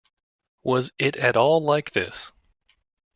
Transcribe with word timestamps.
Was 0.63 0.91
it 0.97 1.15
at 1.15 1.37
all 1.37 1.61
like 1.63 1.91
this? 1.91 2.31